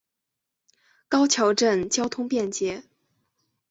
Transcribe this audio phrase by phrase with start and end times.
[1.07, 2.85] 高桥镇交通便捷。